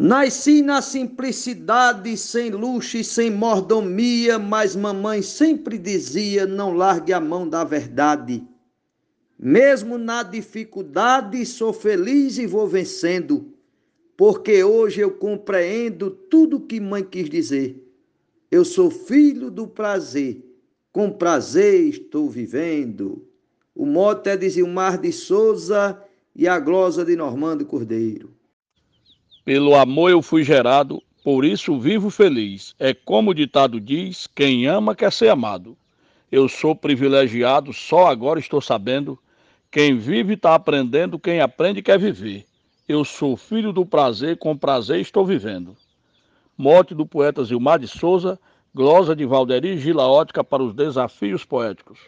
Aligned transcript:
Nasci 0.00 0.62
na 0.62 0.80
simplicidade, 0.80 2.16
sem 2.16 2.50
luxo 2.50 2.98
e 2.98 3.02
sem 3.02 3.32
mordomia, 3.32 4.38
mas 4.38 4.76
mamãe 4.76 5.22
sempre 5.22 5.76
dizia: 5.76 6.46
não 6.46 6.72
largue 6.72 7.12
a 7.12 7.18
mão 7.18 7.48
da 7.48 7.64
verdade. 7.64 8.46
Mesmo 9.36 9.98
na 9.98 10.22
dificuldade, 10.22 11.44
sou 11.44 11.72
feliz 11.72 12.38
e 12.38 12.46
vou 12.46 12.68
vencendo, 12.68 13.52
porque 14.16 14.62
hoje 14.62 15.00
eu 15.00 15.10
compreendo 15.10 16.12
tudo 16.12 16.60
que 16.60 16.78
mãe 16.78 17.02
quis 17.02 17.28
dizer. 17.28 17.84
Eu 18.52 18.64
sou 18.64 18.92
filho 18.92 19.50
do 19.50 19.66
prazer, 19.66 20.44
com 20.92 21.10
prazer 21.10 21.88
estou 21.88 22.30
vivendo. 22.30 23.26
O 23.74 23.84
mote 23.84 24.30
é 24.30 24.36
de 24.36 24.48
Zilmar 24.48 25.00
de 25.00 25.10
Souza 25.10 26.00
e 26.36 26.46
a 26.46 26.60
glosa 26.60 27.04
de 27.04 27.16
Normando 27.16 27.66
Cordeiro. 27.66 28.37
Pelo 29.48 29.74
amor 29.76 30.10
eu 30.10 30.20
fui 30.20 30.44
gerado, 30.44 31.02
por 31.24 31.42
isso 31.42 31.80
vivo 31.80 32.10
feliz. 32.10 32.74
É 32.78 32.92
como 32.92 33.30
o 33.30 33.34
ditado 33.34 33.80
diz: 33.80 34.26
quem 34.26 34.66
ama 34.66 34.94
quer 34.94 35.10
ser 35.10 35.30
amado. 35.30 35.74
Eu 36.30 36.50
sou 36.50 36.76
privilegiado, 36.76 37.72
só 37.72 38.08
agora 38.08 38.38
estou 38.38 38.60
sabendo. 38.60 39.18
Quem 39.70 39.96
vive 39.96 40.34
está 40.34 40.54
aprendendo, 40.54 41.18
quem 41.18 41.40
aprende 41.40 41.80
quer 41.80 41.98
viver. 41.98 42.44
Eu 42.86 43.06
sou 43.06 43.38
filho 43.38 43.72
do 43.72 43.86
prazer, 43.86 44.36
com 44.36 44.54
prazer 44.54 45.00
estou 45.00 45.24
vivendo. 45.24 45.74
Morte 46.54 46.94
do 46.94 47.06
poeta 47.06 47.42
Zilmar 47.42 47.78
de 47.78 47.88
Souza, 47.88 48.38
glosa 48.74 49.16
de 49.16 49.24
Valderi 49.24 49.78
Gila 49.78 50.06
Ótica 50.06 50.44
para 50.44 50.62
os 50.62 50.74
desafios 50.74 51.42
poéticos 51.42 51.98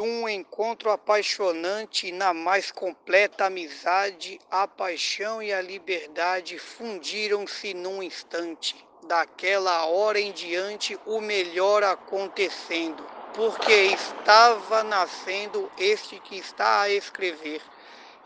um 0.00 0.28
encontro 0.28 0.90
apaixonante 0.90 2.10
na 2.12 2.32
mais 2.32 2.70
completa 2.70 3.46
amizade, 3.46 4.40
a 4.50 4.66
paixão 4.66 5.42
e 5.42 5.52
a 5.52 5.60
liberdade 5.60 6.58
fundiram-se 6.58 7.74
num 7.74 8.02
instante. 8.02 8.76
Daquela 9.02 9.84
hora 9.86 10.20
em 10.20 10.32
diante, 10.32 10.98
o 11.04 11.20
melhor 11.20 11.82
acontecendo, 11.82 13.04
porque 13.34 13.72
estava 13.72 14.84
nascendo 14.84 15.70
este 15.76 16.18
que 16.20 16.38
está 16.38 16.82
a 16.82 16.90
escrever. 16.90 17.60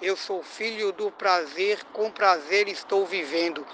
Eu 0.00 0.14
sou 0.14 0.42
filho 0.42 0.92
do 0.92 1.10
prazer, 1.10 1.82
com 1.94 2.10
prazer 2.10 2.68
estou 2.68 3.06
vivendo. 3.06 3.66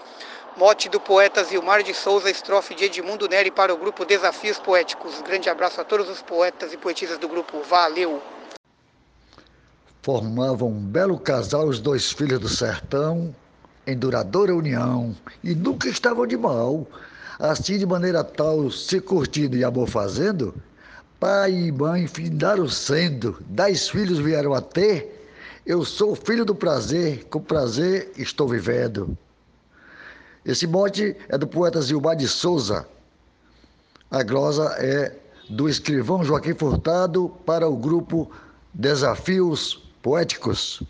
Mote 0.55 0.91
do 0.91 1.01
poeta 1.01 1.43
Zilmar 1.43 1.83
de 1.83 1.95
Souza, 1.95 2.31
estrofe 2.31 2.75
de 2.75 2.85
Edmundo 2.85 3.27
Neri 3.27 3.51
para 3.51 3.73
o 3.73 3.77
grupo 3.79 4.05
Desafios 4.05 4.59
Poéticos. 4.59 5.23
Grande 5.23 5.49
abraço 5.49 5.81
a 5.81 5.85
todos 5.85 6.11
os 6.11 6.21
poetas 6.21 6.75
e 6.75 6.77
poetisas 6.77 7.17
do 7.17 7.27
grupo. 7.27 7.63
Valeu! 7.63 8.23
Formavam 10.03 10.69
um 10.69 10.85
belo 10.85 11.19
casal 11.19 11.67
os 11.69 11.81
dois 11.81 12.13
filhos 12.13 12.39
do 12.39 12.51
sertão, 12.51 13.35
em 13.87 13.97
duradoura 13.97 14.55
união, 14.55 15.17
e 15.43 15.55
nunca 15.55 15.89
estavam 15.89 16.27
de 16.27 16.37
mal. 16.37 16.87
Assim, 17.39 17.79
de 17.79 17.87
maneira 17.87 18.23
tal, 18.23 18.71
se 18.71 19.01
curtindo 19.01 19.57
e 19.57 19.65
amor 19.65 19.89
fazendo, 19.89 20.55
pai 21.19 21.51
e 21.51 21.73
mãe 21.73 22.07
findaram 22.07 22.69
sendo, 22.69 23.39
dez 23.49 23.89
filhos 23.89 24.19
vieram 24.19 24.53
a 24.53 24.61
ter. 24.61 25.31
Eu 25.65 25.83
sou 25.83 26.15
filho 26.15 26.45
do 26.45 26.55
prazer, 26.55 27.25
com 27.31 27.41
prazer 27.41 28.13
estou 28.19 28.47
vivendo. 28.47 29.17
Esse 30.45 30.67
mote 30.67 31.17
é 31.29 31.39
do 31.39 31.47
poeta 31.47 31.81
Zilmar 31.81 32.17
de 32.17 32.27
Souza. 32.27 32.89
A 34.11 34.25
glosa 34.25 34.75
é 34.77 35.17
do 35.49 35.69
escrivão 35.69 36.25
Joaquim 36.25 36.53
Furtado 36.53 37.29
para 37.47 37.69
o 37.69 37.77
grupo 37.77 38.29
Desafios 38.75 39.75
Poéticos. 40.03 40.83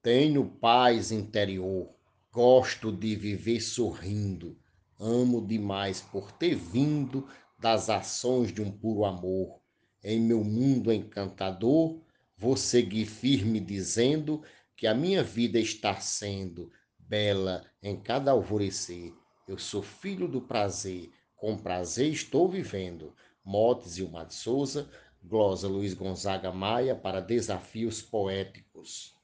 Tenho 0.00 0.44
paz 0.44 1.10
interior, 1.10 1.88
gosto 2.32 2.92
de 2.92 3.16
viver 3.16 3.60
sorrindo, 3.60 4.56
amo 4.96 5.44
demais 5.44 6.00
por 6.00 6.30
ter 6.30 6.54
vindo 6.54 7.26
das 7.58 7.90
ações 7.90 8.52
de 8.52 8.62
um 8.62 8.70
puro 8.70 9.04
amor. 9.04 9.58
Em 10.04 10.20
meu 10.20 10.44
mundo 10.44 10.92
encantador, 10.92 12.00
vou 12.36 12.56
seguir 12.56 13.06
firme 13.06 13.58
dizendo 13.58 14.40
que 14.76 14.86
a 14.86 14.94
minha 14.94 15.24
vida 15.24 15.58
está 15.58 15.96
sendo 15.96 16.70
bela 17.08 17.64
em 17.82 17.98
cada 17.98 18.32
alvorecer. 18.32 19.12
Eu 19.48 19.58
sou 19.58 19.82
filho 19.82 20.28
do 20.28 20.42
prazer, 20.42 21.10
com 21.36 21.56
prazer 21.56 22.12
estou 22.12 22.48
vivendo. 22.48 23.14
Motes 23.42 23.96
e 23.96 24.02
de 24.26 24.34
Souza, 24.34 24.90
glosa 25.24 25.66
Luiz 25.66 25.94
Gonzaga 25.94 26.52
Maia 26.52 26.94
para 26.94 27.20
Desafios 27.20 28.02
Poéticos. 28.02 29.16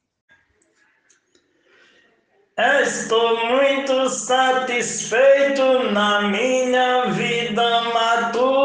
Estou 2.57 3.47
muito 3.47 4.09
satisfeito 4.09 5.91
na 5.91 6.21
minha 6.23 7.05
vida 7.11 7.81
matuta. 7.93 8.64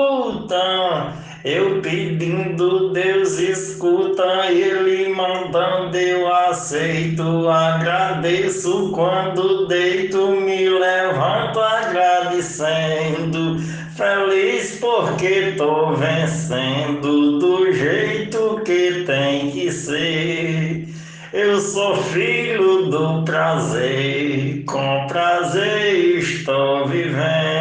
Eu 1.42 1.80
pedindo, 1.80 2.92
Deus 2.92 3.38
escuta, 3.38 4.50
Ele 4.50 5.08
mandando, 5.08 5.96
eu 5.96 6.30
aceito. 6.30 7.48
Agradeço 7.48 8.90
quando 8.90 9.66
deito, 9.66 10.32
me 10.32 10.68
levanto 10.68 11.58
agradecendo. 11.58 13.58
Feliz 13.96 14.78
porque 14.80 15.54
tô 15.56 15.94
vencendo 15.94 17.38
do 17.38 17.72
jeito 17.72 18.60
que 18.62 19.04
tem 19.06 19.50
que 19.50 19.72
ser. 19.72 20.88
Eu 21.32 21.58
sou 21.58 21.96
filho 21.96 22.90
do 22.90 23.24
prazer, 23.24 24.62
com 24.66 25.06
prazer 25.06 26.18
estou 26.18 26.86
vivendo. 26.86 27.59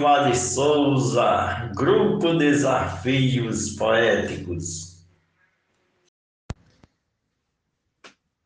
Mote 0.00 0.30
de 0.30 0.38
Souza, 0.38 1.70
Grupo 1.74 2.34
Desafios 2.38 3.70
Poéticos. 3.70 5.06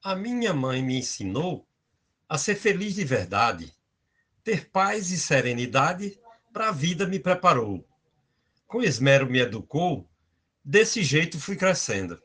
A 0.02 0.14
minha 0.16 0.54
mãe 0.54 0.82
me 0.82 0.98
ensinou 0.98 1.66
a 2.28 2.38
ser 2.38 2.54
feliz 2.54 2.94
de 2.94 3.04
verdade, 3.04 3.72
ter 4.42 4.70
paz 4.70 5.10
e 5.10 5.18
serenidade 5.18 6.18
para 6.52 6.68
a 6.68 6.72
vida 6.72 7.06
me 7.06 7.18
preparou 7.18 7.84
com 8.70 8.80
esmero 8.80 9.28
me 9.28 9.40
educou, 9.40 10.08
desse 10.64 11.02
jeito 11.02 11.40
fui 11.40 11.56
crescendo. 11.56 12.22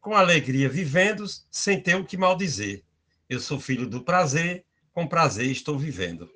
Com 0.00 0.16
alegria 0.16 0.68
vivendo, 0.68 1.24
sem 1.48 1.80
ter 1.80 1.94
o 1.94 2.04
que 2.04 2.16
mal 2.16 2.36
dizer. 2.36 2.84
Eu 3.28 3.38
sou 3.38 3.60
filho 3.60 3.86
do 3.86 4.02
prazer, 4.02 4.64
com 4.92 5.06
prazer 5.06 5.46
estou 5.46 5.78
vivendo. 5.78 6.28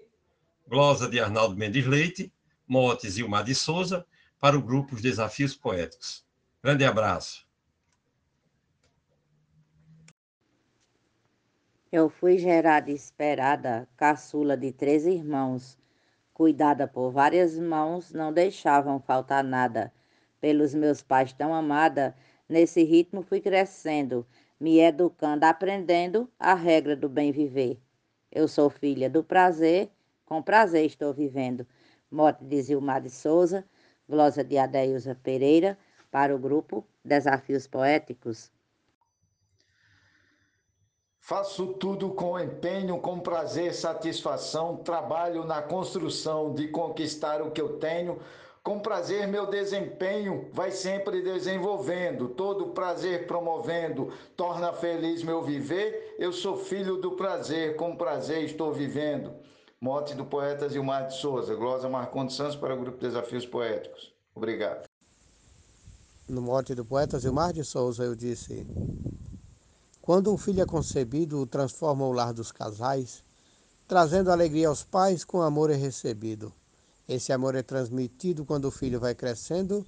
Glosa 0.70 1.10
de 1.10 1.18
Arnaldo 1.18 1.56
Mendes 1.56 1.84
Leite, 1.84 2.32
Motes 2.64 3.18
e 3.18 3.24
Mar 3.24 3.42
de 3.42 3.56
Souza, 3.56 4.06
para 4.38 4.56
o 4.56 4.62
grupo 4.62 4.94
Os 4.94 5.02
Desafios 5.02 5.56
Poéticos. 5.56 6.24
Grande 6.62 6.84
abraço. 6.84 7.44
Eu 11.90 12.08
fui 12.08 12.38
gerada 12.38 12.88
esperada, 12.88 13.88
caçula 13.96 14.56
de 14.56 14.70
três 14.70 15.06
irmãos, 15.06 15.76
cuidada 16.32 16.86
por 16.86 17.10
várias 17.10 17.58
mãos, 17.58 18.12
não 18.12 18.32
deixavam 18.32 19.00
faltar 19.00 19.42
nada. 19.42 19.92
Pelos 20.40 20.72
meus 20.72 21.02
pais 21.02 21.32
tão 21.32 21.52
amada, 21.52 22.14
nesse 22.48 22.84
ritmo 22.84 23.22
fui 23.22 23.40
crescendo, 23.40 24.24
me 24.60 24.78
educando, 24.78 25.42
aprendendo 25.42 26.30
a 26.38 26.54
regra 26.54 26.94
do 26.94 27.08
bem 27.08 27.32
viver. 27.32 27.80
Eu 28.30 28.46
sou 28.46 28.70
filha 28.70 29.10
do 29.10 29.24
prazer, 29.24 29.90
com 30.30 30.40
prazer 30.40 30.86
estou 30.86 31.12
vivendo. 31.12 31.66
Mote 32.08 32.44
de 32.44 32.62
Zilmar 32.62 33.02
de 33.02 33.10
Souza, 33.10 33.64
glosa 34.08 34.44
de 34.44 34.56
Adeilza 34.56 35.12
Pereira, 35.12 35.76
para 36.08 36.34
o 36.34 36.38
grupo 36.38 36.86
Desafios 37.04 37.66
Poéticos. 37.66 38.48
Faço 41.18 41.74
tudo 41.74 42.10
com 42.10 42.38
empenho, 42.38 43.00
com 43.00 43.18
prazer, 43.18 43.74
satisfação, 43.74 44.76
trabalho 44.76 45.44
na 45.44 45.62
construção 45.62 46.54
de 46.54 46.68
conquistar 46.68 47.42
o 47.42 47.50
que 47.50 47.60
eu 47.60 47.80
tenho. 47.80 48.20
Com 48.62 48.78
prazer, 48.78 49.26
meu 49.26 49.46
desempenho 49.46 50.48
vai 50.52 50.70
sempre 50.70 51.22
desenvolvendo, 51.22 52.28
todo 52.28 52.68
prazer 52.68 53.26
promovendo, 53.26 54.12
torna 54.36 54.72
feliz 54.72 55.24
meu 55.24 55.42
viver. 55.42 56.14
Eu 56.20 56.32
sou 56.32 56.56
filho 56.56 56.98
do 56.98 57.16
prazer, 57.16 57.74
com 57.74 57.96
prazer 57.96 58.44
estou 58.44 58.72
vivendo. 58.72 59.34
Mote 59.80 60.14
do 60.14 60.24
poeta 60.24 60.68
Gilmar 60.68 61.08
de 61.08 61.14
Souza, 61.14 61.54
glosa 61.54 61.88
Marcondes 61.88 62.36
Santos 62.36 62.56
para 62.56 62.74
o 62.74 62.78
Grupo 62.78 62.98
Desafios 62.98 63.46
Poéticos. 63.46 64.12
Obrigado. 64.34 64.84
No 66.28 66.42
mote 66.42 66.74
do 66.74 66.84
poeta 66.84 67.18
Gilmar 67.18 67.52
de 67.52 67.64
Souza, 67.64 68.04
eu 68.04 68.14
disse: 68.14 68.66
quando 70.02 70.32
um 70.32 70.36
filho 70.36 70.62
é 70.62 70.66
concebido, 70.66 71.46
transforma 71.46 72.04
o 72.04 72.12
lar 72.12 72.32
dos 72.32 72.52
casais, 72.52 73.24
trazendo 73.88 74.30
alegria 74.30 74.68
aos 74.68 74.84
pais, 74.84 75.24
com 75.24 75.40
amor 75.40 75.70
é 75.70 75.76
recebido. 75.76 76.52
Esse 77.08 77.32
amor 77.32 77.54
é 77.54 77.62
transmitido 77.62 78.44
quando 78.44 78.66
o 78.66 78.70
filho 78.70 79.00
vai 79.00 79.14
crescendo 79.14 79.84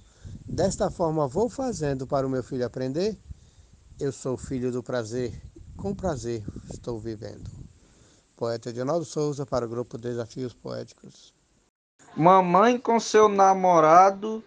Desta 0.47 0.89
forma 0.89 1.27
vou 1.27 1.49
fazendo 1.49 2.05
para 2.05 2.27
o 2.27 2.29
meu 2.29 2.43
filho 2.43 2.65
aprender. 2.65 3.17
Eu 3.99 4.11
sou 4.11 4.37
filho 4.37 4.71
do 4.71 4.83
prazer, 4.83 5.41
com 5.77 5.95
prazer 5.95 6.43
estou 6.71 6.99
vivendo. 6.99 7.62
Poeta 8.43 8.71
Edinaldo 8.71 9.05
Souza 9.05 9.45
para 9.45 9.65
o 9.65 9.69
grupo 9.69 9.97
Desafios 9.97 10.53
Poéticos. 10.53 11.33
Mamãe 12.13 12.77
com 12.77 12.99
seu 12.99 13.29
namorado, 13.29 14.43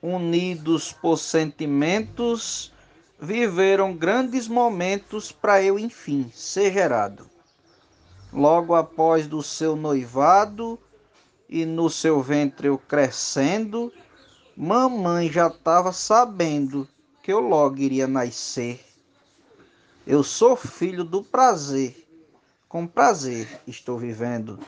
unidos 0.00 0.92
por 0.92 1.18
sentimentos, 1.18 2.72
viveram 3.18 3.92
grandes 3.92 4.46
momentos 4.46 5.32
para 5.32 5.60
eu, 5.60 5.80
enfim, 5.80 6.30
ser 6.32 6.72
gerado. 6.72 7.28
Logo 8.32 8.76
após 8.76 9.26
do 9.26 9.42
seu 9.42 9.74
noivado 9.74 10.78
e 11.48 11.66
no 11.66 11.90
seu 11.90 12.22
ventre 12.22 12.68
eu 12.68 12.78
crescendo, 12.78 13.92
mamãe 14.56 15.28
já 15.28 15.48
estava 15.48 15.92
sabendo 15.92 16.86
que 17.20 17.32
eu 17.32 17.40
logo 17.40 17.78
iria 17.78 18.06
nascer. 18.06 18.80
Eu 20.06 20.22
sou 20.22 20.54
filho 20.54 21.02
do 21.02 21.24
prazer, 21.24 22.07
com 22.68 22.86
prazer 22.86 23.48
estou 23.66 23.98
vivendo. 23.98 24.58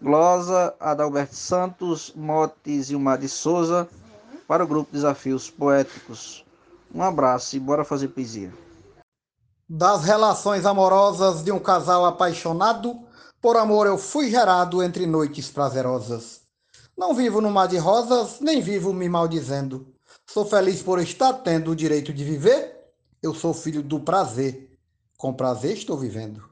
Glosa 0.00 0.74
Adalberto 0.78 1.34
Santos, 1.34 2.12
Motes 2.14 2.90
e 2.90 2.96
Mar 2.96 3.18
de 3.18 3.28
Souza, 3.28 3.88
para 4.46 4.62
o 4.62 4.66
grupo 4.66 4.92
Desafios 4.92 5.50
Poéticos. 5.50 6.44
Um 6.94 7.02
abraço 7.02 7.56
e 7.56 7.60
bora 7.60 7.84
fazer 7.84 8.08
poesia. 8.08 8.52
Das 9.68 10.04
relações 10.04 10.64
amorosas 10.64 11.42
de 11.42 11.50
um 11.50 11.58
casal 11.58 12.04
apaixonado, 12.04 12.98
por 13.40 13.56
amor 13.56 13.86
eu 13.86 13.98
fui 13.98 14.30
gerado 14.30 14.82
entre 14.82 15.06
noites 15.06 15.50
prazerosas. 15.50 16.42
Não 16.96 17.14
vivo 17.14 17.40
no 17.40 17.50
mar 17.50 17.68
de 17.68 17.76
rosas, 17.76 18.40
nem 18.40 18.60
vivo 18.60 18.92
me 18.92 19.08
maldizendo. 19.08 19.86
Sou 20.26 20.44
feliz 20.44 20.82
por 20.82 21.00
estar 21.00 21.32
tendo 21.32 21.70
o 21.70 21.76
direito 21.76 22.12
de 22.12 22.24
viver. 22.24 22.76
Eu 23.22 23.34
sou 23.34 23.52
filho 23.52 23.82
do 23.82 24.00
prazer. 24.00 24.76
Com 25.16 25.32
prazer 25.32 25.76
estou 25.76 25.96
vivendo. 25.96 26.47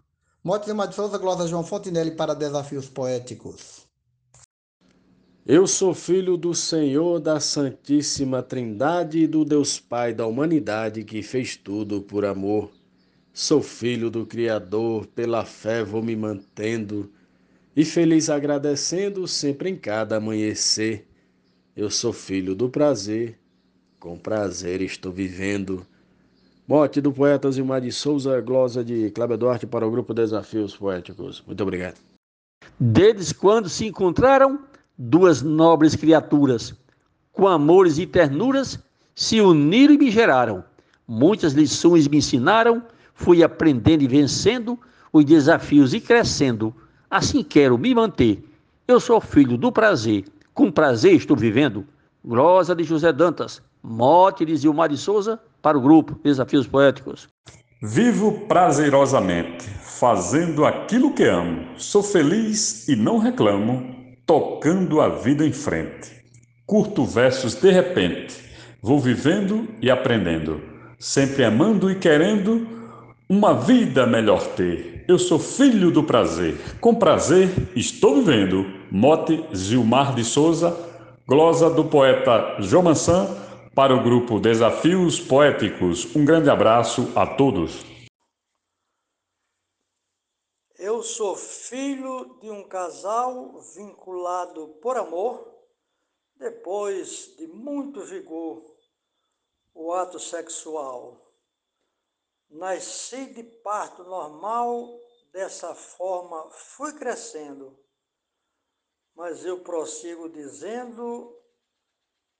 Motes 0.46 0.72
de 0.72 0.94
Souza, 0.94 1.18
Glosa 1.18 1.48
João 1.48 1.64
Fontinelli 1.64 2.12
para 2.12 2.32
Desafios 2.32 2.88
Poéticos. 2.88 3.84
Eu 5.44 5.66
sou 5.66 5.92
filho 5.92 6.36
do 6.36 6.54
Senhor 6.54 7.18
da 7.18 7.40
Santíssima 7.40 8.44
Trindade 8.44 9.18
e 9.18 9.26
do 9.26 9.44
Deus 9.44 9.80
Pai 9.80 10.14
da 10.14 10.24
humanidade 10.24 11.02
que 11.02 11.20
fez 11.20 11.56
tudo 11.56 12.00
por 12.00 12.24
amor. 12.24 12.70
Sou 13.32 13.60
filho 13.60 14.08
do 14.08 14.24
Criador, 14.24 15.08
pela 15.08 15.44
fé 15.44 15.82
vou 15.82 16.00
me 16.00 16.14
mantendo 16.14 17.10
e 17.74 17.84
feliz 17.84 18.30
agradecendo 18.30 19.26
sempre 19.26 19.68
em 19.68 19.76
cada 19.76 20.18
amanhecer. 20.18 21.08
Eu 21.74 21.90
sou 21.90 22.12
filho 22.12 22.54
do 22.54 22.70
prazer, 22.70 23.36
com 23.98 24.16
prazer 24.16 24.80
estou 24.80 25.10
vivendo. 25.10 25.84
Mote 26.68 27.00
do 27.00 27.12
poeta 27.12 27.48
Zilmar 27.48 27.80
de 27.80 27.92
Souza, 27.92 28.40
glosa 28.40 28.82
de 28.82 29.12
Cláudio 29.12 29.38
Duarte 29.38 29.68
para 29.68 29.86
o 29.86 29.90
grupo 29.90 30.12
Desafios 30.12 30.76
Poéticos. 30.76 31.40
Muito 31.46 31.62
obrigado. 31.62 31.94
Deles, 32.80 33.32
quando 33.32 33.68
se 33.68 33.86
encontraram, 33.86 34.58
duas 34.98 35.42
nobres 35.42 35.94
criaturas, 35.94 36.74
com 37.30 37.46
amores 37.46 37.98
e 37.98 38.06
ternuras, 38.06 38.80
se 39.14 39.40
uniram 39.40 39.94
e 39.94 39.98
me 39.98 40.10
geraram. 40.10 40.64
Muitas 41.06 41.52
lições 41.52 42.08
me 42.08 42.16
ensinaram, 42.16 42.82
fui 43.14 43.44
aprendendo 43.44 44.02
e 44.02 44.08
vencendo 44.08 44.76
os 45.12 45.24
desafios 45.24 45.94
e 45.94 46.00
crescendo. 46.00 46.74
Assim 47.08 47.44
quero 47.44 47.78
me 47.78 47.94
manter. 47.94 48.44
Eu 48.88 48.98
sou 48.98 49.20
filho 49.20 49.56
do 49.56 49.70
prazer, 49.70 50.24
com 50.52 50.72
prazer 50.72 51.14
estou 51.14 51.36
vivendo. 51.36 51.86
Glosa 52.24 52.74
de 52.74 52.82
José 52.82 53.12
Dantas, 53.12 53.62
mote 53.80 54.44
de 54.44 54.56
Zilmar 54.56 54.88
de 54.88 54.96
Souza, 54.96 55.40
para 55.66 55.76
o 55.76 55.80
grupo 55.80 56.16
Desafios 56.22 56.64
Poéticos. 56.64 57.26
Vivo 57.82 58.46
prazerosamente, 58.46 59.68
fazendo 59.82 60.64
aquilo 60.64 61.12
que 61.12 61.24
amo. 61.24 61.70
Sou 61.76 62.04
feliz 62.04 62.86
e 62.86 62.94
não 62.94 63.18
reclamo, 63.18 63.84
tocando 64.24 65.00
a 65.00 65.08
vida 65.08 65.44
em 65.44 65.52
frente. 65.52 66.22
Curto 66.64 67.04
versos 67.04 67.56
de 67.56 67.68
repente, 67.72 68.36
vou 68.80 69.00
vivendo 69.00 69.66
e 69.82 69.90
aprendendo, 69.90 70.62
sempre 71.00 71.42
amando 71.42 71.90
e 71.90 71.96
querendo 71.96 72.64
uma 73.28 73.52
vida 73.52 74.06
melhor 74.06 74.46
ter. 74.54 75.04
Eu 75.08 75.18
sou 75.18 75.40
filho 75.40 75.90
do 75.90 76.04
prazer, 76.04 76.54
com 76.80 76.94
prazer 76.94 77.50
estou 77.74 78.22
vivendo. 78.22 78.64
Mote 78.88 79.44
Gilmar 79.52 80.14
de 80.14 80.22
Souza, 80.22 80.76
glosa 81.26 81.68
do 81.68 81.86
poeta 81.86 82.54
João 82.60 82.84
Mansan 82.84 83.45
para 83.76 83.94
o 83.94 84.02
grupo 84.02 84.40
Desafios 84.40 85.20
Poéticos. 85.20 86.16
Um 86.16 86.24
grande 86.24 86.48
abraço 86.48 87.12
a 87.14 87.26
todos. 87.26 87.84
Eu 90.78 91.02
sou 91.02 91.36
filho 91.36 92.38
de 92.40 92.48
um 92.48 92.66
casal 92.66 93.60
vinculado 93.74 94.68
por 94.80 94.96
amor, 94.96 95.54
depois 96.36 97.36
de 97.36 97.46
muito 97.48 98.00
vigor, 98.00 98.64
o 99.74 99.92
ato 99.92 100.18
sexual. 100.18 101.30
Nasci 102.48 103.26
de 103.26 103.42
parto 103.42 104.04
normal, 104.04 104.98
dessa 105.30 105.74
forma 105.74 106.48
fui 106.50 106.94
crescendo, 106.94 107.78
mas 109.14 109.44
eu 109.44 109.60
prossigo 109.60 110.30
dizendo 110.30 111.36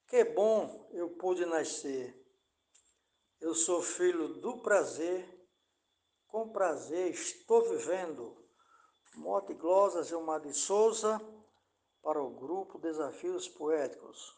que 0.07 0.25
bom 0.25 0.89
eu 0.93 1.11
pude 1.11 1.45
nascer. 1.45 2.15
Eu 3.41 3.55
sou 3.55 3.83
filho 3.83 4.29
do 4.41 4.59
prazer, 4.59 5.29
com 6.27 6.53
prazer 6.53 7.11
estou 7.11 7.69
vivendo. 7.69 8.37
Mote 9.17 9.55
Glosa 9.55 10.03
Gilmar 10.03 10.41
de 10.41 10.53
Souza, 10.53 11.21
para 12.03 12.23
o 12.23 12.31
grupo 12.31 12.79
Desafios 12.79 13.49
Poéticos. 13.49 14.37